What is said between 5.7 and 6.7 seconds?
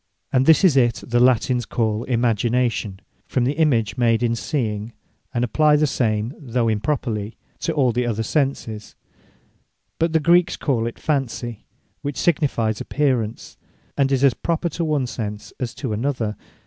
the same, though